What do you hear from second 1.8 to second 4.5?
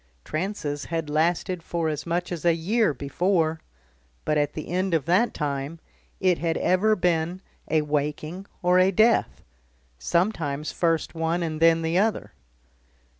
as much as a year before but